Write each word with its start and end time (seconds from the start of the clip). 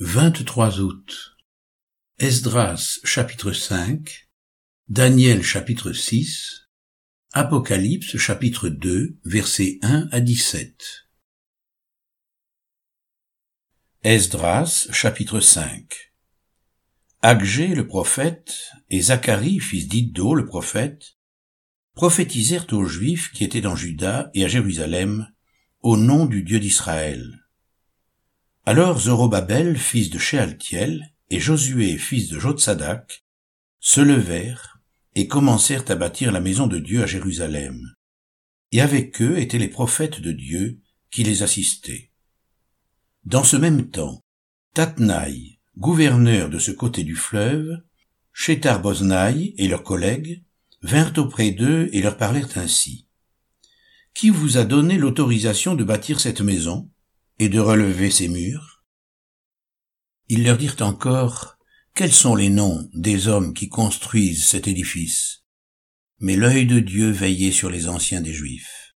23 0.00 0.78
août. 0.78 1.36
Esdras 2.20 3.00
chapitre 3.02 3.50
5, 3.50 4.28
Daniel 4.88 5.42
chapitre 5.42 5.90
6, 5.92 6.68
Apocalypse 7.32 8.16
chapitre 8.16 8.68
2 8.68 9.18
versets 9.24 9.80
1 9.82 10.08
à 10.12 10.20
17. 10.20 11.08
Esdras 14.04 14.86
chapitre 14.92 15.40
5 15.40 16.12
Agé 17.20 17.66
le 17.66 17.88
prophète 17.88 18.70
et 18.90 19.00
Zacharie 19.00 19.58
fils 19.58 19.88
d'Iddo 19.88 20.36
le 20.36 20.46
prophète 20.46 21.16
prophétisèrent 21.94 22.72
aux 22.72 22.84
Juifs 22.84 23.32
qui 23.32 23.42
étaient 23.42 23.60
dans 23.60 23.74
Juda 23.74 24.30
et 24.32 24.44
à 24.44 24.48
Jérusalem 24.48 25.26
au 25.80 25.96
nom 25.96 26.26
du 26.26 26.44
Dieu 26.44 26.60
d'Israël 26.60 27.47
alors 28.68 28.98
Zorobabel, 28.98 29.78
fils 29.78 30.10
de 30.10 30.18
Shealtiel, 30.18 31.14
et 31.30 31.40
Josué, 31.40 31.96
fils 31.96 32.28
de 32.28 32.38
Jotsadak, 32.38 33.24
se 33.80 34.02
levèrent 34.02 34.82
et 35.14 35.26
commencèrent 35.26 35.90
à 35.90 35.94
bâtir 35.94 36.32
la 36.32 36.40
maison 36.40 36.66
de 36.66 36.78
Dieu 36.78 37.02
à 37.02 37.06
Jérusalem. 37.06 37.80
Et 38.72 38.82
avec 38.82 39.22
eux 39.22 39.38
étaient 39.38 39.56
les 39.56 39.68
prophètes 39.68 40.20
de 40.20 40.32
Dieu 40.32 40.80
qui 41.10 41.22
les 41.22 41.42
assistaient. 41.42 42.10
Dans 43.24 43.42
ce 43.42 43.56
même 43.56 43.88
temps, 43.88 44.22
Tatnaï, 44.74 45.60
gouverneur 45.78 46.50
de 46.50 46.58
ce 46.58 46.70
côté 46.70 47.04
du 47.04 47.16
fleuve, 47.16 47.70
Shetar 48.34 48.82
Boznaï 48.82 49.54
et 49.56 49.66
leurs 49.66 49.82
collègues 49.82 50.44
vinrent 50.82 51.16
auprès 51.16 51.52
d'eux 51.52 51.88
et 51.94 52.02
leur 52.02 52.18
parlèrent 52.18 52.58
ainsi. 52.58 53.06
Qui 54.12 54.28
vous 54.28 54.58
a 54.58 54.64
donné 54.64 54.98
l'autorisation 54.98 55.74
de 55.74 55.84
bâtir 55.84 56.20
cette 56.20 56.42
maison? 56.42 56.90
Et 57.38 57.48
de 57.48 57.60
relever 57.60 58.10
ses 58.10 58.28
murs. 58.28 58.84
Ils 60.28 60.44
leur 60.44 60.58
dirent 60.58 60.76
encore, 60.80 61.56
Quels 61.94 62.12
sont 62.12 62.34
les 62.34 62.50
noms 62.50 62.88
des 62.92 63.28
hommes 63.28 63.54
qui 63.54 63.68
construisent 63.68 64.46
cet 64.46 64.68
édifice? 64.68 65.44
Mais 66.20 66.36
l'œil 66.36 66.66
de 66.66 66.80
Dieu 66.80 67.10
veillait 67.10 67.52
sur 67.52 67.70
les 67.70 67.88
anciens 67.88 68.20
des 68.20 68.32
Juifs. 68.32 68.94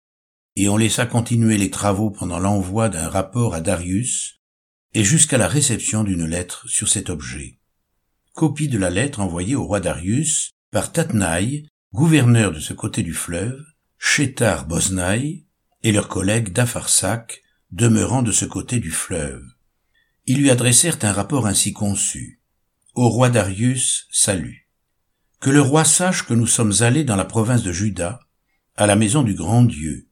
Et 0.56 0.68
on 0.68 0.76
laissa 0.76 1.06
continuer 1.06 1.56
les 1.56 1.70
travaux 1.70 2.10
pendant 2.10 2.38
l'envoi 2.38 2.88
d'un 2.88 3.08
rapport 3.08 3.54
à 3.54 3.60
Darius, 3.60 4.40
et 4.92 5.04
jusqu'à 5.04 5.38
la 5.38 5.48
réception 5.48 6.04
d'une 6.04 6.26
lettre 6.26 6.68
sur 6.68 6.88
cet 6.88 7.08
objet. 7.08 7.58
Copie 8.34 8.68
de 8.68 8.78
la 8.78 8.90
lettre 8.90 9.20
envoyée 9.20 9.54
au 9.54 9.64
roi 9.64 9.80
Darius 9.80 10.50
par 10.70 10.92
Tatnaï, 10.92 11.68
gouverneur 11.92 12.52
de 12.52 12.60
ce 12.60 12.74
côté 12.74 13.02
du 13.02 13.14
fleuve, 13.14 13.62
Shetar 13.98 14.66
Bosnaï 14.66 15.46
et 15.82 15.92
leurs 15.92 16.08
collègues 16.08 16.52
d'Afarsak, 16.52 17.41
demeurant 17.72 18.22
de 18.22 18.32
ce 18.32 18.44
côté 18.44 18.80
du 18.80 18.90
fleuve. 18.90 19.42
Ils 20.26 20.38
lui 20.38 20.50
adressèrent 20.50 20.98
un 21.02 21.12
rapport 21.12 21.46
ainsi 21.46 21.72
conçu. 21.72 22.40
Au 22.94 23.08
roi 23.08 23.30
Darius, 23.30 24.06
salut. 24.12 24.68
Que 25.40 25.50
le 25.50 25.62
roi 25.62 25.84
sache 25.84 26.24
que 26.24 26.34
nous 26.34 26.46
sommes 26.46 26.74
allés 26.80 27.02
dans 27.02 27.16
la 27.16 27.24
province 27.24 27.62
de 27.62 27.72
Juda, 27.72 28.20
à 28.76 28.86
la 28.86 28.94
maison 28.94 29.22
du 29.22 29.34
grand 29.34 29.64
Dieu. 29.64 30.08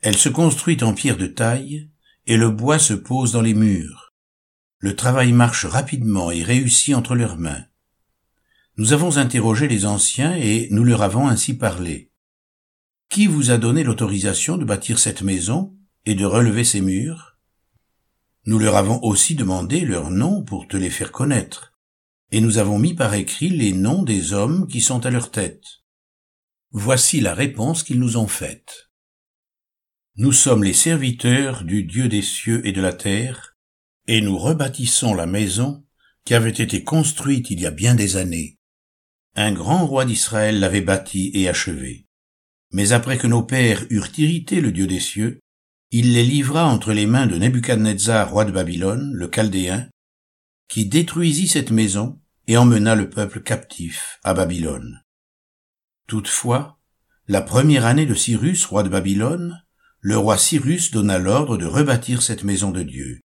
Elle 0.00 0.16
se 0.16 0.28
construit 0.28 0.82
en 0.82 0.92
pierre 0.92 1.16
de 1.16 1.26
taille, 1.26 1.90
et 2.26 2.36
le 2.36 2.50
bois 2.50 2.78
se 2.78 2.92
pose 2.92 3.32
dans 3.32 3.40
les 3.40 3.54
murs. 3.54 4.12
Le 4.78 4.94
travail 4.94 5.32
marche 5.32 5.64
rapidement 5.64 6.30
et 6.30 6.42
réussit 6.42 6.94
entre 6.94 7.14
leurs 7.14 7.38
mains. 7.38 7.64
Nous 8.76 8.92
avons 8.92 9.16
interrogé 9.16 9.66
les 9.66 9.86
anciens 9.86 10.36
et 10.36 10.68
nous 10.70 10.84
leur 10.84 11.02
avons 11.02 11.26
ainsi 11.26 11.54
parlé. 11.54 12.12
Qui 13.08 13.26
vous 13.26 13.50
a 13.50 13.58
donné 13.58 13.82
l'autorisation 13.82 14.56
de 14.58 14.64
bâtir 14.64 14.98
cette 14.98 15.22
maison? 15.22 15.77
Et 16.08 16.14
de 16.14 16.24
relever 16.24 16.64
ces 16.64 16.80
murs 16.80 17.36
Nous 18.46 18.58
leur 18.58 18.76
avons 18.76 18.98
aussi 19.02 19.34
demandé 19.34 19.82
leurs 19.82 20.10
noms 20.10 20.42
pour 20.42 20.66
te 20.66 20.78
les 20.78 20.88
faire 20.88 21.12
connaître, 21.12 21.74
et 22.30 22.40
nous 22.40 22.56
avons 22.56 22.78
mis 22.78 22.94
par 22.94 23.12
écrit 23.12 23.50
les 23.50 23.72
noms 23.72 24.04
des 24.04 24.32
hommes 24.32 24.66
qui 24.68 24.80
sont 24.80 25.04
à 25.04 25.10
leur 25.10 25.30
tête. 25.30 25.66
Voici 26.70 27.20
la 27.20 27.34
réponse 27.34 27.82
qu'ils 27.82 28.00
nous 28.00 28.16
ont 28.16 28.26
faite. 28.26 28.88
Nous 30.16 30.32
sommes 30.32 30.64
les 30.64 30.72
serviteurs 30.72 31.62
du 31.64 31.84
Dieu 31.84 32.08
des 32.08 32.22
cieux 32.22 32.66
et 32.66 32.72
de 32.72 32.80
la 32.80 32.94
terre, 32.94 33.58
et 34.06 34.22
nous 34.22 34.38
rebâtissons 34.38 35.12
la 35.12 35.26
maison 35.26 35.84
qui 36.24 36.32
avait 36.32 36.48
été 36.48 36.84
construite 36.84 37.50
il 37.50 37.60
y 37.60 37.66
a 37.66 37.70
bien 37.70 37.94
des 37.94 38.16
années. 38.16 38.58
Un 39.34 39.52
grand 39.52 39.86
roi 39.86 40.06
d'Israël 40.06 40.58
l'avait 40.58 40.80
bâtie 40.80 41.30
et 41.34 41.50
achevée. 41.50 42.06
Mais 42.72 42.92
après 42.92 43.18
que 43.18 43.26
nos 43.26 43.42
pères 43.42 43.84
eurent 43.90 44.08
irrité 44.16 44.62
le 44.62 44.72
Dieu 44.72 44.86
des 44.86 45.00
cieux, 45.00 45.40
il 45.90 46.12
les 46.12 46.24
livra 46.24 46.66
entre 46.66 46.92
les 46.92 47.06
mains 47.06 47.26
de 47.26 47.36
Nebuchadnezzar, 47.36 48.30
roi 48.30 48.44
de 48.44 48.52
Babylone, 48.52 49.10
le 49.14 49.28
Chaldéen, 49.28 49.88
qui 50.68 50.86
détruisit 50.86 51.48
cette 51.48 51.70
maison 51.70 52.20
et 52.46 52.56
emmena 52.56 52.94
le 52.94 53.08
peuple 53.08 53.40
captif 53.40 54.18
à 54.22 54.34
Babylone. 54.34 55.02
Toutefois, 56.06 56.78
la 57.26 57.40
première 57.40 57.86
année 57.86 58.06
de 58.06 58.14
Cyrus, 58.14 58.66
roi 58.66 58.82
de 58.82 58.88
Babylone, 58.88 59.62
le 60.00 60.18
roi 60.18 60.36
Cyrus 60.36 60.90
donna 60.90 61.18
l'ordre 61.18 61.56
de 61.56 61.66
rebâtir 61.66 62.22
cette 62.22 62.44
maison 62.44 62.70
de 62.70 62.82
Dieu. 62.82 63.20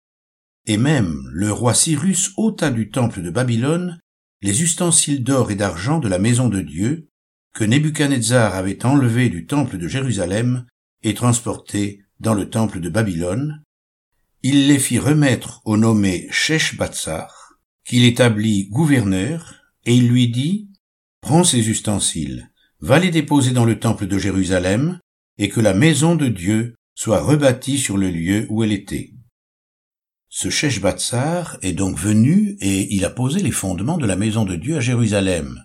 Et 0.66 0.76
même 0.76 1.28
le 1.32 1.52
roi 1.52 1.74
Cyrus 1.74 2.32
ôta 2.36 2.70
du 2.70 2.90
temple 2.90 3.22
de 3.22 3.30
Babylone 3.30 3.98
les 4.40 4.62
ustensiles 4.62 5.24
d'or 5.24 5.50
et 5.50 5.56
d'argent 5.56 5.98
de 5.98 6.08
la 6.08 6.18
maison 6.18 6.48
de 6.48 6.60
Dieu 6.60 7.08
que 7.54 7.64
Nebuchadnezzar 7.64 8.54
avait 8.54 8.84
enlevés 8.84 9.30
du 9.30 9.46
temple 9.46 9.78
de 9.78 9.88
Jérusalem 9.88 10.66
et 11.02 11.14
transportés 11.14 12.02
dans 12.20 12.34
le 12.34 12.50
temple 12.50 12.80
de 12.80 12.88
Babylone, 12.88 13.62
il 14.42 14.68
les 14.68 14.78
fit 14.78 14.98
remettre 14.98 15.60
au 15.64 15.76
nommé 15.76 16.28
Sheshbatsar, 16.30 17.54
qu'il 17.84 18.04
établit 18.04 18.68
gouverneur, 18.68 19.54
et 19.84 19.94
il 19.94 20.08
lui 20.08 20.28
dit, 20.28 20.68
Prends 21.20 21.44
ces 21.44 21.68
ustensiles, 21.68 22.50
va 22.80 22.98
les 22.98 23.10
déposer 23.10 23.50
dans 23.50 23.64
le 23.64 23.80
temple 23.80 24.06
de 24.06 24.18
Jérusalem, 24.18 25.00
et 25.38 25.48
que 25.48 25.60
la 25.60 25.74
maison 25.74 26.14
de 26.14 26.28
Dieu 26.28 26.74
soit 26.94 27.20
rebâtie 27.20 27.78
sur 27.78 27.96
le 27.96 28.10
lieu 28.10 28.46
où 28.50 28.62
elle 28.62 28.72
était. 28.72 29.12
Ce 30.28 30.50
Sheshbatsar 30.50 31.58
est 31.62 31.72
donc 31.72 31.98
venu 31.98 32.56
et 32.60 32.92
il 32.94 33.04
a 33.04 33.10
posé 33.10 33.40
les 33.40 33.50
fondements 33.50 33.98
de 33.98 34.06
la 34.06 34.16
maison 34.16 34.44
de 34.44 34.56
Dieu 34.56 34.76
à 34.76 34.80
Jérusalem. 34.80 35.64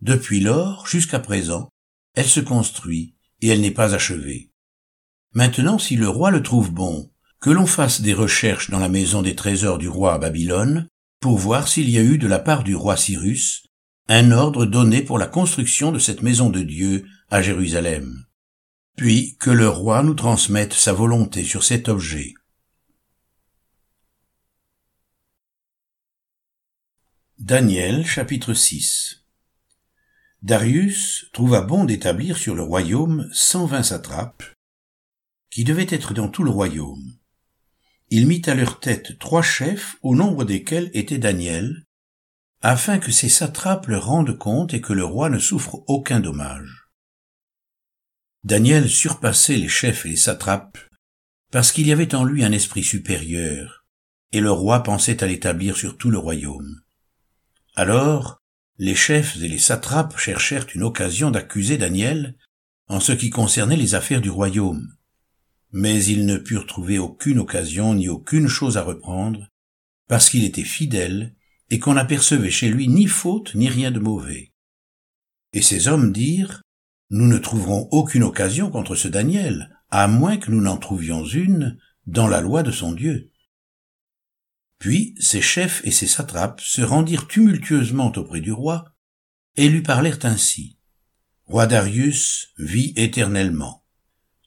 Depuis 0.00 0.40
lors, 0.40 0.86
jusqu'à 0.86 1.20
présent, 1.20 1.68
elle 2.14 2.26
se 2.26 2.40
construit 2.40 3.14
et 3.40 3.48
elle 3.48 3.60
n'est 3.60 3.70
pas 3.70 3.94
achevée. 3.94 4.50
Maintenant, 5.34 5.78
si 5.78 5.96
le 5.96 6.08
roi 6.08 6.30
le 6.30 6.42
trouve 6.42 6.72
bon, 6.72 7.10
que 7.40 7.50
l'on 7.50 7.66
fasse 7.66 8.00
des 8.00 8.14
recherches 8.14 8.70
dans 8.70 8.78
la 8.78 8.88
maison 8.88 9.20
des 9.20 9.34
trésors 9.34 9.78
du 9.78 9.88
roi 9.88 10.14
à 10.14 10.18
Babylone, 10.18 10.88
pour 11.20 11.38
voir 11.38 11.68
s'il 11.68 11.90
y 11.90 11.98
a 11.98 12.02
eu 12.02 12.18
de 12.18 12.26
la 12.28 12.38
part 12.38 12.64
du 12.64 12.74
roi 12.74 12.96
Cyrus 12.96 13.64
un 14.08 14.32
ordre 14.32 14.66
donné 14.66 15.02
pour 15.02 15.18
la 15.18 15.26
construction 15.26 15.90
de 15.90 15.98
cette 15.98 16.22
maison 16.22 16.50
de 16.50 16.60
Dieu 16.60 17.06
à 17.30 17.42
Jérusalem. 17.42 18.26
Puis 18.96 19.36
que 19.40 19.50
le 19.50 19.68
roi 19.68 20.02
nous 20.02 20.14
transmette 20.14 20.74
sa 20.74 20.92
volonté 20.92 21.42
sur 21.42 21.64
cet 21.64 21.88
objet. 21.88 22.34
Daniel 27.38 28.06
chapitre 28.06 28.54
6 28.54 29.24
Darius 30.42 31.26
trouva 31.32 31.62
bon 31.62 31.84
d'établir 31.84 32.36
sur 32.36 32.54
le 32.54 32.62
royaume 32.62 33.28
cent 33.32 33.64
vingt 33.64 33.82
satrapes, 33.82 34.44
qui 35.54 35.62
devaient 35.62 35.86
être 35.88 36.14
dans 36.14 36.28
tout 36.28 36.42
le 36.42 36.50
royaume. 36.50 37.16
Il 38.10 38.26
mit 38.26 38.42
à 38.46 38.56
leur 38.56 38.80
tête 38.80 39.20
trois 39.20 39.40
chefs, 39.40 39.94
au 40.02 40.16
nombre 40.16 40.42
desquels 40.42 40.90
était 40.94 41.18
Daniel, 41.18 41.86
afin 42.60 42.98
que 42.98 43.12
ces 43.12 43.28
satrapes 43.28 43.86
leur 43.86 44.06
rendent 44.06 44.36
compte 44.36 44.74
et 44.74 44.80
que 44.80 44.92
le 44.92 45.04
roi 45.04 45.30
ne 45.30 45.38
souffre 45.38 45.84
aucun 45.86 46.18
dommage. 46.18 46.88
Daniel 48.42 48.88
surpassait 48.88 49.56
les 49.56 49.68
chefs 49.68 50.04
et 50.04 50.08
les 50.08 50.16
satrapes, 50.16 50.76
parce 51.52 51.70
qu'il 51.70 51.86
y 51.86 51.92
avait 51.92 52.16
en 52.16 52.24
lui 52.24 52.44
un 52.44 52.50
esprit 52.50 52.82
supérieur, 52.82 53.84
et 54.32 54.40
le 54.40 54.50
roi 54.50 54.82
pensait 54.82 55.22
à 55.22 55.28
l'établir 55.28 55.76
sur 55.76 55.96
tout 55.96 56.10
le 56.10 56.18
royaume. 56.18 56.80
Alors, 57.76 58.42
les 58.78 58.96
chefs 58.96 59.36
et 59.36 59.46
les 59.46 59.58
satrapes 59.58 60.18
cherchèrent 60.18 60.66
une 60.74 60.82
occasion 60.82 61.30
d'accuser 61.30 61.78
Daniel 61.78 62.34
en 62.88 62.98
ce 62.98 63.12
qui 63.12 63.30
concernait 63.30 63.76
les 63.76 63.94
affaires 63.94 64.20
du 64.20 64.30
royaume 64.30 64.96
mais 65.76 66.04
ils 66.04 66.24
ne 66.24 66.36
purent 66.36 66.66
trouver 66.66 67.00
aucune 67.00 67.40
occasion 67.40 67.94
ni 67.94 68.08
aucune 68.08 68.46
chose 68.46 68.78
à 68.78 68.82
reprendre, 68.82 69.48
parce 70.06 70.30
qu'il 70.30 70.44
était 70.44 70.62
fidèle 70.62 71.34
et 71.68 71.80
qu'on 71.80 71.94
n'apercevait 71.94 72.52
chez 72.52 72.68
lui 72.68 72.86
ni 72.86 73.08
faute 73.08 73.56
ni 73.56 73.68
rien 73.68 73.90
de 73.90 73.98
mauvais. 73.98 74.52
Et 75.52 75.62
ces 75.62 75.88
hommes 75.88 76.12
dirent, 76.12 76.62
Nous 77.10 77.26
ne 77.26 77.38
trouverons 77.38 77.88
aucune 77.90 78.22
occasion 78.22 78.70
contre 78.70 78.94
ce 78.94 79.08
Daniel, 79.08 79.76
à 79.90 80.06
moins 80.06 80.36
que 80.36 80.52
nous 80.52 80.60
n'en 80.60 80.76
trouvions 80.76 81.24
une 81.24 81.76
dans 82.06 82.28
la 82.28 82.40
loi 82.40 82.62
de 82.62 82.70
son 82.70 82.92
Dieu. 82.92 83.32
Puis 84.78 85.16
ses 85.18 85.42
chefs 85.42 85.84
et 85.84 85.90
ses 85.90 86.06
satrapes 86.06 86.60
se 86.60 86.82
rendirent 86.82 87.26
tumultueusement 87.26 88.12
auprès 88.14 88.40
du 88.40 88.52
roi, 88.52 88.94
et 89.56 89.68
lui 89.68 89.82
parlèrent 89.82 90.24
ainsi. 90.24 90.78
Roi 91.46 91.66
Darius 91.66 92.52
vit 92.58 92.92
éternellement 92.94 93.83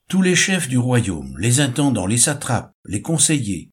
tous 0.07 0.21
les 0.21 0.35
chefs 0.35 0.69
du 0.69 0.77
royaume, 0.77 1.35
les 1.37 1.59
intendants, 1.59 2.07
les 2.07 2.17
satrapes, 2.17 2.73
les 2.85 3.01
conseillers 3.01 3.71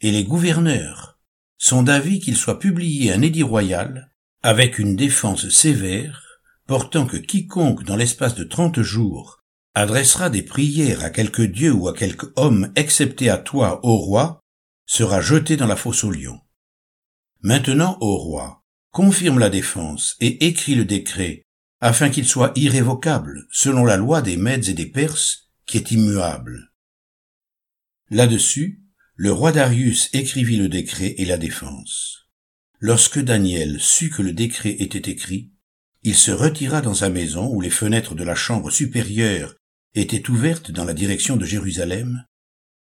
et 0.00 0.10
les 0.10 0.24
gouverneurs 0.24 1.18
sont 1.58 1.82
d'avis 1.82 2.20
qu'il 2.20 2.36
soit 2.36 2.58
publié 2.58 3.12
un 3.12 3.22
édit 3.22 3.42
royal 3.42 4.12
avec 4.42 4.78
une 4.78 4.96
défense 4.96 5.48
sévère 5.48 6.22
portant 6.66 7.06
que 7.06 7.16
quiconque 7.16 7.84
dans 7.84 7.96
l'espace 7.96 8.34
de 8.34 8.44
trente 8.44 8.80
jours 8.80 9.40
adressera 9.74 10.30
des 10.30 10.42
prières 10.42 11.02
à 11.02 11.10
quelque 11.10 11.42
dieu 11.42 11.72
ou 11.72 11.88
à 11.88 11.94
quelque 11.94 12.32
homme 12.36 12.72
excepté 12.76 13.30
à 13.30 13.38
toi, 13.38 13.80
ô 13.84 13.96
roi, 13.96 14.40
sera 14.86 15.20
jeté 15.20 15.56
dans 15.56 15.66
la 15.66 15.76
fosse 15.76 16.04
au 16.04 16.10
lion. 16.10 16.40
Maintenant, 17.40 17.96
ô 18.00 18.16
roi, 18.16 18.62
confirme 18.90 19.38
la 19.38 19.50
défense 19.50 20.16
et 20.20 20.46
écris 20.46 20.74
le 20.74 20.84
décret, 20.84 21.42
afin 21.80 22.10
qu'il 22.10 22.26
soit 22.26 22.52
irrévocable, 22.54 23.46
selon 23.50 23.84
la 23.84 23.96
loi 23.96 24.22
des 24.22 24.36
Mèdes 24.36 24.68
et 24.68 24.74
des 24.74 24.86
Perses, 24.86 25.48
qui 25.66 25.78
est 25.78 25.90
immuable. 25.90 26.72
Là-dessus, 28.10 28.82
le 29.14 29.32
roi 29.32 29.52
Darius 29.52 30.08
écrivit 30.12 30.56
le 30.56 30.68
décret 30.68 31.14
et 31.18 31.24
la 31.24 31.38
défense. 31.38 32.28
Lorsque 32.78 33.20
Daniel 33.20 33.80
sut 33.80 34.10
que 34.10 34.22
le 34.22 34.32
décret 34.32 34.76
était 34.80 35.10
écrit, 35.10 35.52
il 36.02 36.16
se 36.16 36.32
retira 36.32 36.80
dans 36.80 36.94
sa 36.94 37.10
maison 37.10 37.48
où 37.48 37.60
les 37.60 37.70
fenêtres 37.70 38.14
de 38.14 38.24
la 38.24 38.34
chambre 38.34 38.70
supérieure 38.70 39.54
étaient 39.94 40.28
ouvertes 40.30 40.70
dans 40.70 40.84
la 40.84 40.94
direction 40.94 41.36
de 41.36 41.44
Jérusalem, 41.44 42.24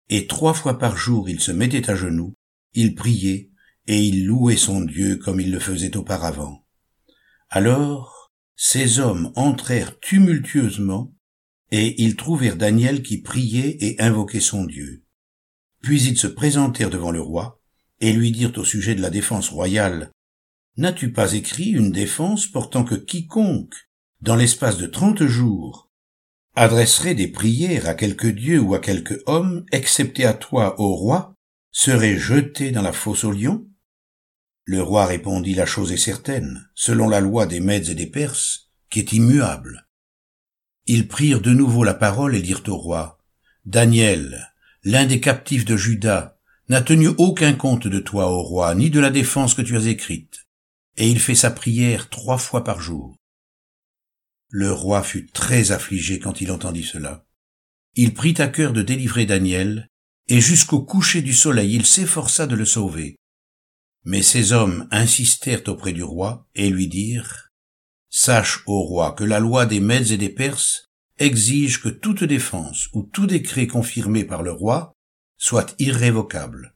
et 0.08 0.26
trois 0.26 0.54
fois 0.54 0.78
par 0.78 0.96
jour 0.96 1.28
il 1.28 1.40
se 1.40 1.52
mettait 1.52 1.90
à 1.90 1.94
genoux, 1.94 2.34
il 2.72 2.94
priait, 2.94 3.50
et 3.86 4.02
il 4.02 4.24
louait 4.24 4.56
son 4.56 4.80
Dieu 4.80 5.16
comme 5.16 5.40
il 5.40 5.50
le 5.50 5.58
faisait 5.58 5.96
auparavant. 5.96 6.66
Alors 7.50 8.32
ces 8.56 9.00
hommes 9.00 9.32
entrèrent 9.34 9.98
tumultueusement, 10.00 11.14
et 11.72 12.00
ils 12.02 12.16
trouvèrent 12.16 12.56
Daniel 12.56 13.02
qui 13.02 13.22
priait 13.22 13.78
et 13.80 14.00
invoquait 14.00 14.40
son 14.40 14.64
Dieu. 14.64 15.02
Puis 15.80 16.02
ils 16.04 16.18
se 16.18 16.28
présentèrent 16.28 16.90
devant 16.90 17.10
le 17.10 17.20
roi, 17.20 17.60
et 18.00 18.12
lui 18.12 18.30
dirent 18.30 18.56
au 18.58 18.64
sujet 18.64 18.94
de 18.94 19.00
la 19.00 19.10
défense 19.10 19.48
royale, 19.48 20.12
N'as-tu 20.76 21.12
pas 21.12 21.32
écrit 21.32 21.70
une 21.70 21.90
défense 21.90 22.46
portant 22.46 22.84
que 22.84 22.94
quiconque, 22.94 23.74
dans 24.20 24.36
l'espace 24.36 24.78
de 24.78 24.86
trente 24.86 25.24
jours, 25.24 25.90
adresserait 26.54 27.14
des 27.14 27.28
prières 27.28 27.88
à 27.88 27.94
quelque 27.94 28.26
dieu 28.26 28.60
ou 28.60 28.74
à 28.74 28.78
quelque 28.78 29.22
homme, 29.26 29.64
excepté 29.72 30.24
à 30.24 30.34
toi, 30.34 30.80
ô 30.80 30.94
roi, 30.94 31.34
serait 31.72 32.16
jeté 32.16 32.70
dans 32.70 32.82
la 32.82 32.92
fosse 32.92 33.24
au 33.24 33.32
lion 33.32 33.66
Le 34.64 34.82
roi 34.82 35.06
répondit, 35.06 35.54
la 35.54 35.66
chose 35.66 35.92
est 35.92 35.96
certaine, 35.96 36.68
selon 36.74 37.08
la 37.08 37.20
loi 37.20 37.46
des 37.46 37.60
Mèdes 37.60 37.88
et 37.88 37.94
des 37.94 38.06
Perses, 38.06 38.70
qui 38.90 39.00
est 39.00 39.12
immuable. 39.12 39.81
Ils 40.86 41.08
prirent 41.08 41.40
de 41.40 41.52
nouveau 41.52 41.84
la 41.84 41.94
parole 41.94 42.34
et 42.34 42.42
dirent 42.42 42.62
au 42.68 42.76
roi, 42.76 43.18
Daniel, 43.64 44.52
l'un 44.82 45.06
des 45.06 45.20
captifs 45.20 45.64
de 45.64 45.76
Juda, 45.76 46.38
n'a 46.68 46.80
tenu 46.80 47.08
aucun 47.18 47.52
compte 47.52 47.86
de 47.86 47.98
toi, 47.98 48.30
ô 48.30 48.42
roi, 48.42 48.74
ni 48.74 48.90
de 48.90 49.00
la 49.00 49.10
défense 49.10 49.54
que 49.54 49.62
tu 49.62 49.76
as 49.76 49.86
écrite 49.86 50.42
et 50.96 51.10
il 51.10 51.20
fait 51.20 51.34
sa 51.34 51.50
prière 51.50 52.08
trois 52.08 52.38
fois 52.38 52.64
par 52.64 52.80
jour. 52.80 53.16
Le 54.48 54.72
roi 54.72 55.02
fut 55.02 55.26
très 55.30 55.72
affligé 55.72 56.18
quand 56.18 56.40
il 56.40 56.52
entendit 56.52 56.84
cela. 56.84 57.24
Il 57.94 58.14
prit 58.14 58.34
à 58.38 58.48
cœur 58.48 58.72
de 58.72 58.82
délivrer 58.82 59.26
Daniel, 59.26 59.88
et 60.28 60.40
jusqu'au 60.40 60.82
coucher 60.82 61.22
du 61.22 61.32
soleil 61.32 61.74
il 61.74 61.86
s'efforça 61.86 62.46
de 62.46 62.54
le 62.54 62.64
sauver. 62.64 63.16
Mais 64.04 64.22
ces 64.22 64.52
hommes 64.52 64.88
insistèrent 64.90 65.66
auprès 65.68 65.92
du 65.92 66.02
roi 66.02 66.48
et 66.54 66.70
lui 66.70 66.88
dirent, 66.88 67.51
Sache, 68.14 68.62
ô 68.66 68.82
roi, 68.82 69.12
que 69.12 69.24
la 69.24 69.40
loi 69.40 69.64
des 69.64 69.80
Mèdes 69.80 70.10
et 70.10 70.18
des 70.18 70.28
Perses 70.28 70.90
exige 71.18 71.80
que 71.80 71.88
toute 71.88 72.24
défense 72.24 72.90
ou 72.92 73.04
tout 73.04 73.26
décret 73.26 73.66
confirmé 73.66 74.24
par 74.24 74.42
le 74.42 74.52
roi 74.52 74.92
soit 75.38 75.74
irrévocable. 75.78 76.74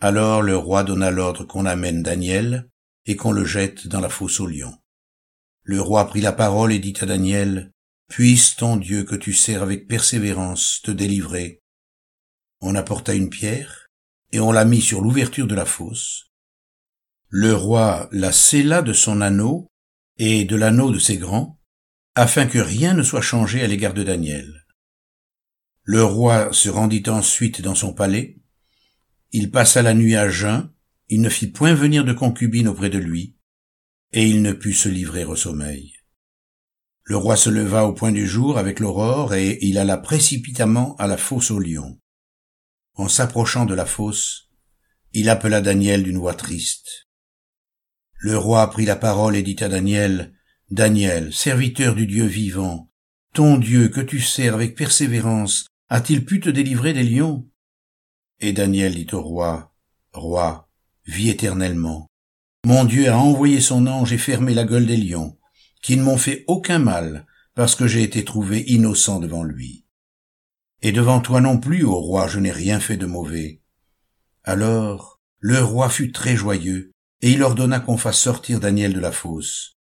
Alors 0.00 0.42
le 0.42 0.56
roi 0.56 0.82
donna 0.82 1.12
l'ordre 1.12 1.44
qu'on 1.44 1.64
amène 1.64 2.02
Daniel, 2.02 2.68
et 3.06 3.14
qu'on 3.14 3.30
le 3.30 3.44
jette 3.44 3.86
dans 3.86 4.00
la 4.00 4.08
fosse 4.08 4.40
au 4.40 4.48
lion. 4.48 4.76
Le 5.62 5.80
roi 5.80 6.08
prit 6.08 6.20
la 6.20 6.32
parole 6.32 6.72
et 6.72 6.80
dit 6.80 6.94
à 7.00 7.06
Daniel, 7.06 7.70
Puisse 8.08 8.56
ton 8.56 8.76
Dieu 8.76 9.04
que 9.04 9.14
tu 9.14 9.32
sers 9.32 9.62
avec 9.62 9.86
persévérance 9.86 10.80
te 10.82 10.90
délivrer. 10.90 11.60
On 12.60 12.74
apporta 12.74 13.14
une 13.14 13.30
pierre, 13.30 13.90
et 14.32 14.40
on 14.40 14.50
la 14.50 14.64
mit 14.64 14.82
sur 14.82 15.02
l'ouverture 15.02 15.46
de 15.46 15.54
la 15.54 15.66
fosse. 15.66 16.32
Le 17.28 17.54
roi 17.54 18.08
la 18.10 18.32
scella 18.32 18.82
de 18.82 18.92
son 18.92 19.20
anneau 19.20 19.68
et 20.18 20.44
de 20.44 20.56
l'anneau 20.56 20.90
de 20.90 20.98
ses 20.98 21.16
grands, 21.16 21.60
afin 22.14 22.46
que 22.46 22.58
rien 22.58 22.94
ne 22.94 23.02
soit 23.02 23.22
changé 23.22 23.62
à 23.62 23.66
l'égard 23.66 23.94
de 23.94 24.02
Daniel. 24.02 24.66
Le 25.82 26.04
roi 26.04 26.52
se 26.52 26.68
rendit 26.68 27.04
ensuite 27.08 27.60
dans 27.60 27.74
son 27.74 27.92
palais, 27.92 28.38
il 29.32 29.50
passa 29.50 29.82
la 29.82 29.94
nuit 29.94 30.14
à 30.14 30.28
jeun, 30.28 30.70
il 31.08 31.22
ne 31.22 31.28
fit 31.28 31.48
point 31.48 31.74
venir 31.74 32.04
de 32.04 32.12
concubine 32.12 32.68
auprès 32.68 32.90
de 32.90 32.98
lui, 32.98 33.36
et 34.12 34.28
il 34.28 34.42
ne 34.42 34.52
put 34.52 34.74
se 34.74 34.88
livrer 34.88 35.24
au 35.24 35.36
sommeil. 35.36 35.94
Le 37.04 37.16
roi 37.16 37.36
se 37.36 37.50
leva 37.50 37.86
au 37.86 37.94
point 37.94 38.12
du 38.12 38.26
jour 38.26 38.58
avec 38.58 38.78
l'aurore, 38.78 39.34
et 39.34 39.58
il 39.62 39.78
alla 39.78 39.96
précipitamment 39.96 40.94
à 40.96 41.06
la 41.06 41.16
fosse 41.16 41.50
au 41.50 41.58
lion. 41.58 41.98
En 42.94 43.08
s'approchant 43.08 43.64
de 43.64 43.74
la 43.74 43.86
fosse, 43.86 44.50
il 45.12 45.28
appela 45.28 45.60
Daniel 45.60 46.02
d'une 46.02 46.18
voix 46.18 46.34
triste. 46.34 47.08
Le 48.24 48.38
roi 48.38 48.70
prit 48.70 48.84
la 48.84 48.94
parole 48.94 49.34
et 49.34 49.42
dit 49.42 49.56
à 49.64 49.68
Daniel, 49.68 50.32
Daniel, 50.70 51.32
serviteur 51.32 51.96
du 51.96 52.06
Dieu 52.06 52.24
vivant, 52.24 52.88
ton 53.34 53.56
Dieu 53.56 53.88
que 53.88 54.00
tu 54.00 54.20
sers 54.20 54.54
avec 54.54 54.76
persévérance, 54.76 55.66
a-t-il 55.88 56.24
pu 56.24 56.38
te 56.38 56.48
délivrer 56.48 56.92
des 56.92 57.02
lions? 57.02 57.48
Et 58.38 58.52
Daniel 58.52 58.94
dit 58.94 59.08
au 59.12 59.20
roi, 59.20 59.74
Roi, 60.12 60.68
vis 61.04 61.30
éternellement. 61.30 62.06
Mon 62.64 62.84
Dieu 62.84 63.10
a 63.10 63.18
envoyé 63.18 63.60
son 63.60 63.88
ange 63.88 64.12
et 64.12 64.18
fermé 64.18 64.54
la 64.54 64.66
gueule 64.66 64.86
des 64.86 64.96
lions, 64.96 65.36
qui 65.82 65.96
ne 65.96 66.04
m'ont 66.04 66.16
fait 66.16 66.44
aucun 66.46 66.78
mal, 66.78 67.26
parce 67.56 67.74
que 67.74 67.88
j'ai 67.88 68.04
été 68.04 68.24
trouvé 68.24 68.62
innocent 68.70 69.18
devant 69.18 69.42
lui. 69.42 69.84
Et 70.80 70.92
devant 70.92 71.20
toi 71.20 71.40
non 71.40 71.58
plus, 71.58 71.82
ô 71.82 71.96
roi, 71.96 72.28
je 72.28 72.38
n'ai 72.38 72.52
rien 72.52 72.78
fait 72.78 72.96
de 72.96 73.06
mauvais. 73.06 73.62
Alors 74.44 75.20
le 75.40 75.60
roi 75.60 75.88
fut 75.88 76.12
très 76.12 76.36
joyeux, 76.36 76.91
et 77.22 77.30
il 77.30 77.42
ordonna 77.42 77.80
qu'on 77.80 77.96
fasse 77.96 78.18
sortir 78.18 78.60
Daniel 78.60 78.92
de 78.92 79.00
la 79.00 79.12
fosse. 79.12 79.78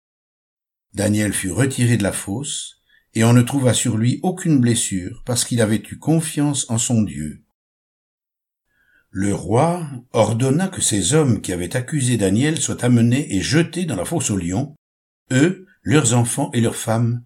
Daniel 0.93 1.33
fut 1.33 1.53
retiré 1.53 1.97
de 1.97 2.03
la 2.03 2.13
fosse, 2.13 2.83
et 3.15 3.25
on 3.25 3.33
ne 3.33 3.43
trouva 3.43 3.73
sur 3.73 3.97
lui 3.97 4.21
aucune 4.23 4.59
blessure, 4.59 5.23
parce 5.25 5.45
qu'il 5.45 5.63
avait 5.63 5.83
eu 5.91 5.99
confiance 5.99 6.69
en 6.69 6.79
son 6.79 7.03
Dieu. 7.03 7.45
Le 9.11 9.35
roi 9.35 9.89
ordonna 10.13 10.69
que 10.69 10.83
ces 10.83 11.15
hommes 11.15 11.41
qui 11.41 11.53
avaient 11.53 11.77
accusé 11.77 12.17
Daniel 12.17 12.61
soient 12.61 12.85
amenés 12.85 13.35
et 13.35 13.41
jetés 13.41 13.87
dans 13.87 13.97
la 13.97 14.05
fosse 14.05 14.31
aux 14.31 14.37
lions, 14.37 14.75
eux, 15.31 15.67
leurs 15.83 16.15
enfants 16.15 16.51
et 16.53 16.61
leurs 16.61 16.77
femmes, 16.77 17.25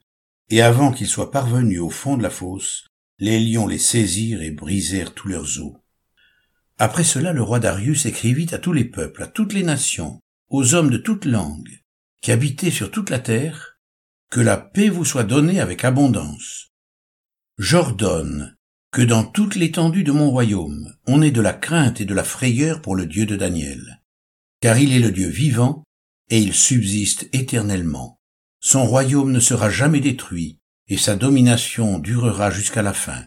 et 0.50 0.60
avant 0.60 0.92
qu'ils 0.92 1.08
soient 1.08 1.30
parvenus 1.30 1.80
au 1.80 1.90
fond 1.90 2.16
de 2.16 2.22
la 2.22 2.30
fosse, 2.30 2.86
les 3.18 3.40
lions 3.40 3.66
les 3.66 3.78
saisirent 3.78 4.42
et 4.42 4.50
brisèrent 4.50 5.14
tous 5.14 5.28
leurs 5.28 5.58
os. 5.60 5.81
Après 6.78 7.04
cela, 7.04 7.32
le 7.32 7.42
roi 7.42 7.60
Darius 7.60 8.06
écrivit 8.06 8.52
à 8.52 8.58
tous 8.58 8.72
les 8.72 8.84
peuples, 8.84 9.22
à 9.22 9.26
toutes 9.26 9.52
les 9.52 9.62
nations, 9.62 10.20
aux 10.48 10.74
hommes 10.74 10.90
de 10.90 10.98
toutes 10.98 11.24
langues, 11.24 11.80
qui 12.20 12.32
habitaient 12.32 12.70
sur 12.70 12.90
toute 12.90 13.10
la 13.10 13.18
terre, 13.18 13.78
que 14.30 14.40
la 14.40 14.56
paix 14.56 14.88
vous 14.88 15.04
soit 15.04 15.24
donnée 15.24 15.60
avec 15.60 15.84
abondance. 15.84 16.70
J'ordonne 17.58 18.56
que 18.90 19.02
dans 19.02 19.24
toute 19.24 19.54
l'étendue 19.54 20.04
de 20.04 20.12
mon 20.12 20.30
royaume, 20.30 20.94
on 21.06 21.22
ait 21.22 21.30
de 21.30 21.40
la 21.40 21.52
crainte 21.52 22.00
et 22.00 22.04
de 22.04 22.14
la 22.14 22.24
frayeur 22.24 22.82
pour 22.82 22.94
le 22.96 23.06
Dieu 23.06 23.26
de 23.26 23.36
Daniel. 23.36 24.02
Car 24.60 24.78
il 24.78 24.92
est 24.92 25.00
le 25.00 25.10
Dieu 25.10 25.28
vivant, 25.28 25.82
et 26.30 26.38
il 26.38 26.54
subsiste 26.54 27.28
éternellement. 27.32 28.18
Son 28.60 28.84
royaume 28.84 29.32
ne 29.32 29.40
sera 29.40 29.70
jamais 29.70 30.00
détruit, 30.00 30.58
et 30.88 30.96
sa 30.96 31.16
domination 31.16 31.98
durera 31.98 32.50
jusqu'à 32.50 32.82
la 32.82 32.92
fin. 32.92 33.24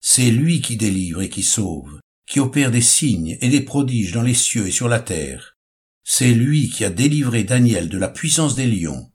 C'est 0.00 0.30
lui 0.30 0.60
qui 0.60 0.76
délivre 0.76 1.22
et 1.22 1.28
qui 1.28 1.42
sauve, 1.42 2.00
qui 2.26 2.40
opère 2.40 2.70
des 2.70 2.82
signes 2.82 3.38
et 3.40 3.48
des 3.48 3.60
prodiges 3.60 4.12
dans 4.12 4.22
les 4.22 4.34
cieux 4.34 4.66
et 4.66 4.72
sur 4.72 4.88
la 4.88 5.00
terre. 5.00 5.56
C'est 6.02 6.34
lui 6.34 6.68
qui 6.68 6.84
a 6.84 6.90
délivré 6.90 7.44
Daniel 7.44 7.88
de 7.88 7.98
la 7.98 8.08
puissance 8.08 8.54
des 8.54 8.66
lions. 8.66 9.12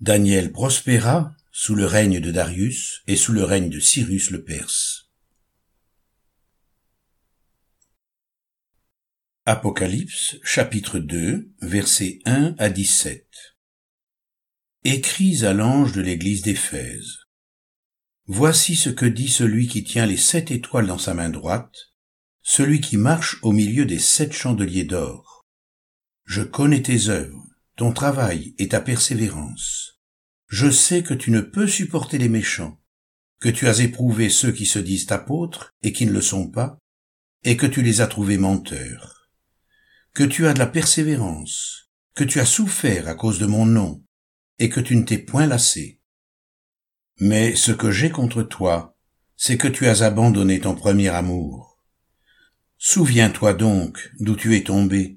Daniel 0.00 0.52
prospéra 0.52 1.32
sous 1.50 1.74
le 1.74 1.86
règne 1.86 2.20
de 2.20 2.30
Darius 2.30 3.02
et 3.06 3.16
sous 3.16 3.32
le 3.32 3.42
règne 3.42 3.68
de 3.68 3.80
Cyrus 3.80 4.30
le 4.30 4.44
Perse. 4.44 5.10
Apocalypse 9.44 10.36
chapitre 10.44 10.98
2 10.98 11.50
versets 11.62 12.20
1 12.26 12.54
à 12.58 12.68
17 12.68 13.26
Écris 14.84 15.44
à 15.44 15.52
l'ange 15.52 15.92
de 15.92 16.00
l'église 16.00 16.42
d'Éphèse. 16.42 17.18
Voici 18.26 18.76
ce 18.76 18.90
que 18.90 19.06
dit 19.06 19.28
celui 19.28 19.66
qui 19.66 19.82
tient 19.82 20.06
les 20.06 20.18
sept 20.18 20.50
étoiles 20.50 20.86
dans 20.86 20.98
sa 20.98 21.14
main 21.14 21.30
droite, 21.30 21.87
celui 22.48 22.80
qui 22.80 22.96
marche 22.96 23.38
au 23.42 23.52
milieu 23.52 23.84
des 23.84 23.98
sept 23.98 24.32
chandeliers 24.32 24.84
d'or. 24.84 25.44
Je 26.24 26.42
connais 26.42 26.82
tes 26.82 27.08
œuvres, 27.08 27.46
ton 27.76 27.92
travail 27.92 28.54
et 28.58 28.68
ta 28.68 28.80
persévérance 28.80 29.88
je 30.48 30.70
sais 30.70 31.02
que 31.02 31.14
tu 31.14 31.30
ne 31.30 31.40
peux 31.40 31.66
supporter 31.66 32.16
les 32.16 32.30
méchants, 32.30 32.80
que 33.38 33.50
tu 33.50 33.68
as 33.68 33.80
éprouvé 33.80 34.30
ceux 34.30 34.50
qui 34.50 34.64
se 34.64 34.78
disent 34.78 35.12
apôtres 35.12 35.74
et 35.82 35.92
qui 35.92 36.06
ne 36.06 36.12
le 36.12 36.22
sont 36.22 36.50
pas, 36.50 36.78
et 37.44 37.56
que 37.56 37.66
tu 37.66 37.82
les 37.82 38.00
as 38.00 38.06
trouvés 38.06 38.38
menteurs. 38.38 39.14
que 40.14 40.24
tu 40.24 40.48
as 40.48 40.54
de 40.54 40.58
la 40.58 40.66
persévérance, 40.66 41.90
que 42.16 42.24
tu 42.24 42.40
as 42.40 42.46
souffert 42.46 43.06
à 43.06 43.14
cause 43.14 43.38
de 43.38 43.46
mon 43.46 43.66
nom, 43.66 44.02
et 44.58 44.68
que 44.68 44.80
tu 44.80 44.96
ne 44.96 45.04
t'es 45.04 45.18
point 45.18 45.46
lassé. 45.46 46.00
Mais 47.20 47.54
ce 47.54 47.70
que 47.70 47.92
j'ai 47.92 48.10
contre 48.10 48.42
toi, 48.42 48.96
c'est 49.36 49.58
que 49.58 49.68
tu 49.68 49.86
as 49.86 50.02
abandonné 50.02 50.58
ton 50.58 50.74
premier 50.74 51.10
amour. 51.10 51.67
Souviens-toi 52.78 53.54
donc 53.54 54.12
d'où 54.20 54.36
tu 54.36 54.56
es 54.56 54.62
tombé, 54.62 55.16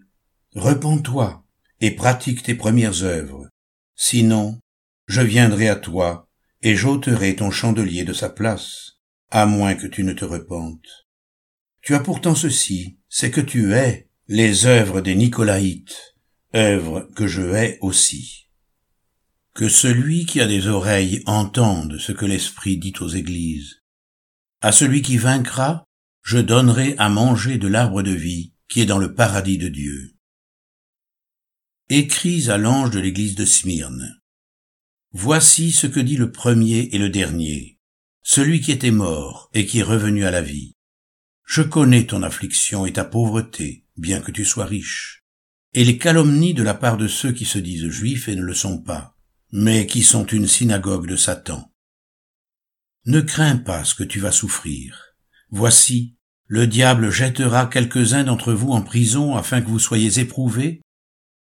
repens-toi 0.56 1.46
et 1.80 1.92
pratique 1.92 2.42
tes 2.42 2.56
premières 2.56 3.04
œuvres. 3.04 3.48
Sinon, 3.96 4.60
je 5.08 5.22
viendrai 5.22 5.70
à 5.70 5.76
toi 5.76 6.28
et 6.64 6.76
j'ôterai 6.76 7.36
ton 7.36 7.52
chandelier 7.52 8.04
de 8.04 8.14
sa 8.14 8.30
place, 8.30 8.94
à 9.30 9.46
moins 9.46 9.76
que 9.76 9.86
tu 9.86 10.04
ne 10.04 10.14
te 10.14 10.26
repentes. 10.26 11.08
Tu 11.82 11.94
as 11.94 12.00
pourtant 12.00 12.34
ceci, 12.34 12.98
c'est 13.10 13.32
que 13.32 13.42
tu 13.42 13.74
hais 13.74 14.10
les 14.28 14.66
œuvres 14.66 15.02
des 15.02 15.16
Nicolaïtes, 15.16 16.16
œuvres 16.56 17.10
que 17.16 17.28
je 17.28 17.42
hais 17.42 17.78
aussi. 17.82 18.50
Que 19.54 19.70
celui 19.70 20.26
qui 20.26 20.42
a 20.42 20.48
des 20.48 20.68
oreilles 20.68 21.22
entende 21.28 21.98
ce 22.00 22.12
que 22.12 22.26
l'Esprit 22.26 22.78
dit 22.78 22.94
aux 23.02 23.10
églises. 23.10 23.82
À 24.62 24.72
celui 24.72 25.02
qui 25.02 25.18
vaincra, 25.18 25.86
je 26.24 26.38
donnerai 26.38 26.96
à 26.98 27.10
manger 27.10 27.58
de 27.58 27.68
l'arbre 27.68 28.04
de 28.04 28.12
vie 28.12 28.54
qui 28.68 28.82
est 28.82 28.86
dans 28.86 28.98
le 28.98 29.14
paradis 29.14 29.58
de 29.58 29.68
Dieu. 29.68 30.16
Écris 31.90 32.50
à 32.50 32.58
l'ange 32.58 32.92
de 32.92 33.00
l'église 33.00 33.36
de 33.36 33.46
Smyrne. 33.46 34.22
Voici 35.12 35.72
ce 35.72 35.88
que 35.88 36.00
dit 36.00 36.16
le 36.16 36.32
premier 36.32 36.90
et 36.94 36.98
le 36.98 37.10
dernier, 37.10 37.80
celui 38.22 38.62
qui 38.62 38.72
était 38.72 38.92
mort 38.92 39.50
et 39.54 39.66
qui 39.66 39.80
est 39.80 39.84
revenu 39.84 40.24
à 40.26 40.32
la 40.32 40.42
vie. 40.42 40.78
Je 41.46 41.62
connais 41.62 42.06
ton 42.06 42.24
affliction 42.24 42.86
et 42.86 42.94
ta 42.94 43.04
pauvreté, 43.04 43.86
bien 43.98 44.22
que 44.22 44.32
tu 44.32 44.46
sois 44.46 44.66
riche, 44.66 45.26
et 45.74 45.84
les 45.84 45.98
calomnies 45.98 46.54
de 46.54 46.64
la 46.64 46.74
part 46.74 46.96
de 46.96 47.10
ceux 47.10 47.34
qui 47.34 47.44
se 47.44 47.60
disent 47.60 47.90
juifs 47.90 48.30
et 48.30 48.36
ne 48.36 48.42
le 48.42 48.54
sont 48.54 48.82
pas, 48.82 49.18
mais 49.52 49.86
qui 49.86 50.02
sont 50.02 50.26
une 50.26 50.48
synagogue 50.48 51.08
de 51.08 51.18
Satan. 51.18 51.74
Ne 53.06 53.20
crains 53.20 53.58
pas 53.58 53.84
ce 53.84 53.96
que 53.96 54.04
tu 54.04 54.22
vas 54.22 54.32
souffrir. 54.32 55.11
Voici, 55.52 56.16
le 56.48 56.66
diable 56.66 57.12
jettera 57.12 57.66
quelques-uns 57.66 58.24
d'entre 58.24 58.54
vous 58.54 58.72
en 58.72 58.82
prison 58.82 59.36
afin 59.36 59.62
que 59.62 59.68
vous 59.68 59.80
soyez 59.80 60.20
éprouvés, 60.20 60.82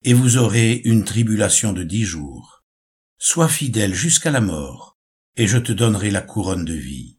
et 0.04 0.14
vous 0.14 0.38
aurez 0.38 0.82
une 0.86 1.04
tribulation 1.04 1.74
de 1.74 1.84
dix 1.84 2.06
jours. 2.06 2.64
Sois 3.18 3.50
fidèle 3.50 3.94
jusqu'à 3.94 4.32
la 4.32 4.40
mort, 4.40 4.98
et 5.36 5.46
je 5.46 5.58
te 5.58 5.74
donnerai 5.74 6.10
la 6.10 6.22
couronne 6.22 6.64
de 6.64 6.74
vie. 6.74 7.18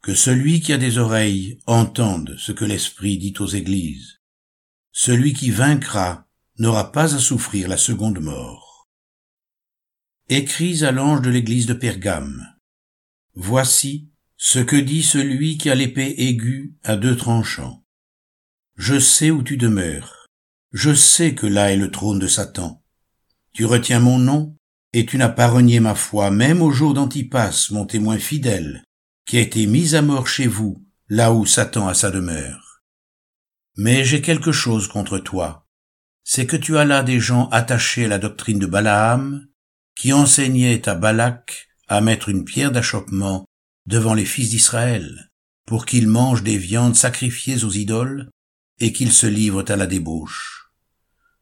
Que 0.00 0.14
celui 0.14 0.60
qui 0.60 0.72
a 0.72 0.78
des 0.78 0.96
oreilles 0.96 1.60
entende 1.66 2.36
ce 2.38 2.52
que 2.52 2.64
l'Esprit 2.64 3.18
dit 3.18 3.34
aux 3.38 3.46
églises. 3.46 4.20
Celui 4.92 5.34
qui 5.34 5.50
vaincra 5.50 6.26
n'aura 6.58 6.90
pas 6.90 7.14
à 7.14 7.18
souffrir 7.18 7.68
la 7.68 7.76
seconde 7.76 8.20
mort. 8.20 8.88
Écris 10.28 10.84
à 10.84 10.92
l'ange 10.92 11.20
de 11.20 11.30
l'église 11.30 11.66
de 11.66 11.74
Pergame. 11.74 12.46
Voici 13.34 14.11
ce 14.44 14.58
que 14.58 14.74
dit 14.74 15.04
celui 15.04 15.56
qui 15.56 15.70
a 15.70 15.76
l'épée 15.76 16.16
aiguë 16.18 16.74
à 16.82 16.96
deux 16.96 17.16
tranchants. 17.16 17.84
Je 18.76 18.98
sais 18.98 19.30
où 19.30 19.40
tu 19.40 19.56
demeures. 19.56 20.26
Je 20.72 20.92
sais 20.92 21.36
que 21.36 21.46
là 21.46 21.70
est 21.70 21.76
le 21.76 21.92
trône 21.92 22.18
de 22.18 22.26
Satan. 22.26 22.82
Tu 23.52 23.64
retiens 23.64 24.00
mon 24.00 24.18
nom, 24.18 24.56
et 24.92 25.06
tu 25.06 25.16
n'as 25.16 25.28
pas 25.28 25.46
renié 25.46 25.78
ma 25.78 25.94
foi, 25.94 26.32
même 26.32 26.60
au 26.60 26.72
jour 26.72 26.92
d'Antipas, 26.92 27.68
mon 27.70 27.86
témoin 27.86 28.18
fidèle, 28.18 28.82
qui 29.26 29.38
a 29.38 29.42
été 29.42 29.64
mis 29.66 29.94
à 29.94 30.02
mort 30.02 30.26
chez 30.26 30.48
vous, 30.48 30.84
là 31.08 31.32
où 31.32 31.46
Satan 31.46 31.86
a 31.86 31.94
sa 31.94 32.10
demeure. 32.10 32.82
Mais 33.76 34.04
j'ai 34.04 34.22
quelque 34.22 34.50
chose 34.50 34.88
contre 34.88 35.20
toi, 35.20 35.68
c'est 36.24 36.46
que 36.46 36.56
tu 36.56 36.76
as 36.76 36.84
là 36.84 37.04
des 37.04 37.20
gens 37.20 37.48
attachés 37.50 38.06
à 38.06 38.08
la 38.08 38.18
doctrine 38.18 38.58
de 38.58 38.66
Balaam, 38.66 39.46
qui 39.94 40.12
enseignaient 40.12 40.88
à 40.88 40.96
Balak 40.96 41.68
à 41.86 42.00
mettre 42.00 42.28
une 42.28 42.44
pierre 42.44 42.72
d'achoppement 42.72 43.46
devant 43.86 44.14
les 44.14 44.24
fils 44.24 44.50
d'Israël, 44.50 45.30
pour 45.66 45.86
qu'ils 45.86 46.08
mangent 46.08 46.42
des 46.42 46.58
viandes 46.58 46.96
sacrifiées 46.96 47.64
aux 47.64 47.70
idoles, 47.70 48.30
et 48.78 48.92
qu'ils 48.92 49.12
se 49.12 49.26
livrent 49.26 49.64
à 49.68 49.76
la 49.76 49.86
débauche. 49.86 50.70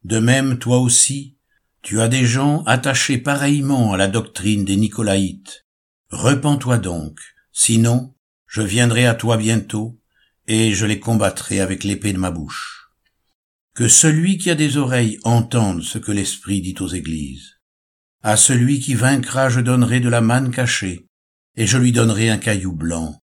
De 0.05 0.19
même, 0.19 0.59
toi 0.59 0.79
aussi, 0.79 1.37
tu 1.83 2.01
as 2.01 2.09
des 2.09 2.27
gens 2.27 2.63
attachés 2.65 3.19
pareillement 3.19 3.93
à 3.93 3.97
la 3.97 4.09
doctrine 4.09 4.65
des 4.65 4.77
Nicolaïtes. 4.77 5.67
Repens-toi 6.11 6.79
donc, 6.79 7.19
Sinon, 7.53 8.15
je 8.47 8.63
viendrai 8.63 9.07
à 9.07 9.15
toi 9.15 9.37
bientôt, 9.37 10.01
et 10.47 10.73
je 10.73 10.87
les 10.87 11.01
combattrai 11.01 11.61
avec 11.61 11.85
l'épée 11.85 12.13
de 12.13 12.19
ma 12.19 12.31
bouche. 12.31 12.91
Que 13.75 13.89
celui 13.89 14.39
qui 14.39 14.51
a 14.51 14.55
des 14.55 14.77
oreilles 14.77 15.19
entende 15.25 15.83
ce 15.83 15.99
que 15.99 16.13
l'Esprit 16.13 16.61
dit 16.61 16.75
aux 16.81 16.89
églises. 16.89 17.57
À 18.23 18.37
celui 18.37 18.81
qui 18.81 18.95
vaincra 18.95 19.49
je 19.49 19.61
donnerai 19.61 20.01
de 20.01 20.09
la 20.09 20.21
manne 20.21 20.51
cachée, 20.51 21.07
et 21.61 21.67
je 21.67 21.77
lui 21.77 21.93
donnerai 21.93 22.31
un 22.31 22.39
caillou 22.39 22.73
blanc. 22.73 23.21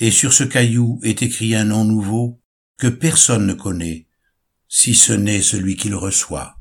Et 0.00 0.10
sur 0.10 0.34
ce 0.34 0.44
caillou 0.44 1.00
est 1.02 1.22
écrit 1.22 1.54
un 1.54 1.64
nom 1.64 1.86
nouveau 1.86 2.42
que 2.76 2.88
personne 2.88 3.46
ne 3.46 3.54
connaît, 3.54 4.06
si 4.68 4.94
ce 4.94 5.14
n'est 5.14 5.40
celui 5.40 5.76
qui 5.76 5.88
le 5.88 5.96
reçoit. 5.96 6.59